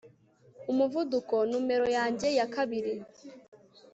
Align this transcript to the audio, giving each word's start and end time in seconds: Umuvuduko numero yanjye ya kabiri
Umuvuduko 0.71 1.35
numero 1.49 1.85
yanjye 1.97 2.27
ya 2.37 2.47
kabiri 2.53 2.93